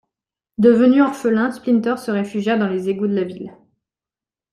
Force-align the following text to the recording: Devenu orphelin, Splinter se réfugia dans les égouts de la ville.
Devenu 0.57 1.03
orphelin, 1.03 1.51
Splinter 1.51 1.97
se 1.99 2.09
réfugia 2.09 2.57
dans 2.57 2.67
les 2.67 2.89
égouts 2.89 3.05
de 3.05 3.13
la 3.13 3.23
ville. 3.23 3.55